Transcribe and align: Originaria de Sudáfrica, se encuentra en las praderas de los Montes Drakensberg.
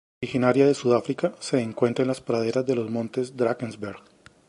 Originaria 0.23 0.65
de 0.65 0.73
Sudáfrica, 0.73 1.35
se 1.39 1.61
encuentra 1.61 2.01
en 2.01 2.07
las 2.07 2.21
praderas 2.21 2.65
de 2.65 2.75
los 2.75 2.89
Montes 2.89 3.37
Drakensberg. 3.37 4.01